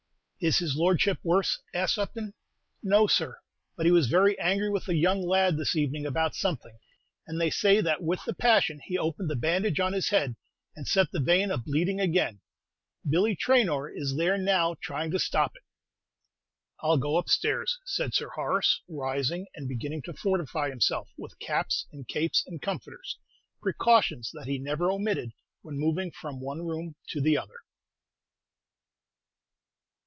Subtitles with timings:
[0.43, 2.33] "Is his Lordship worse?" asked Upton.
[2.81, 3.37] "No, sir;
[3.77, 6.79] but he was very angry with the young lord this evening about something,
[7.27, 10.35] and they say that with the passion he opened the bandage on his head,
[10.75, 12.41] and set the vein a bleed ing again.
[13.07, 15.61] Billy Traynor is there now trying to stop it."
[16.79, 22.07] "I'll go upstairs," said Sir Horace, rising, and beginning to fortify himself with caps, and
[22.07, 23.19] capes, and comforters,
[23.61, 27.59] precautions that he never omitted when moving from one room to the other.